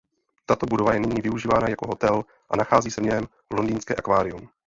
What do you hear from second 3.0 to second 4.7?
v něm Londýnské akvárium.